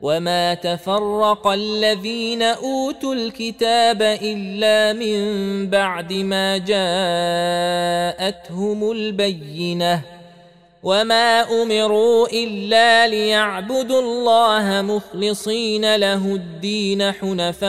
وما 0.00 0.54
تفرق 0.54 1.46
الذين 1.46 2.42
اوتوا 2.42 3.14
الكتاب 3.14 4.02
الا 4.02 4.92
من 4.92 5.70
بعد 5.70 6.12
ما 6.12 6.58
جاءتهم 8.18 8.90
البينه 8.90 10.02
وما 10.82 11.62
امروا 11.62 12.28
الا 12.28 13.08
ليعبدوا 13.08 14.00
الله 14.00 14.82
مخلصين 14.82 15.96
له 15.96 16.34
الدين 16.34 17.12
حنفاء 17.12 17.66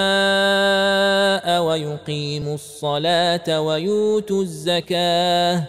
ويقيموا 1.62 2.56
الصلاه 2.56 3.62
ويؤتوا 3.62 4.42
الزكاه 4.42 5.64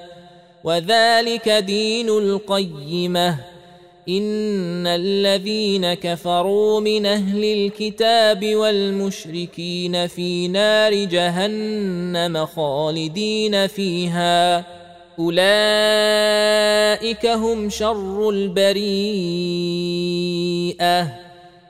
وذلك 0.64 1.48
دين 1.48 2.08
القيمه 2.08 3.57
ان 4.08 4.86
الذين 4.86 5.94
كفروا 5.94 6.80
من 6.80 7.06
أهل 7.06 7.44
الكتاب 7.44 8.54
والمشركين 8.54 10.06
في 10.06 10.48
نار 10.48 10.94
جهنم 10.94 12.46
خالدين 12.46 13.66
فيها 13.66 14.64
اولئك 15.18 15.36
هم 17.26 17.70
شر 17.70 18.30
البريئه 18.30 18.88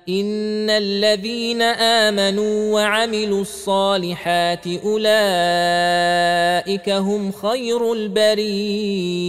ان 0.09 0.71
الذين 0.71 1.63
امنوا 1.63 2.75
وعملوا 2.75 3.41
الصالحات 3.41 4.67
اولئك 4.67 5.09
هم 6.91 7.33
خير 7.33 7.93
البريئه 7.93 9.29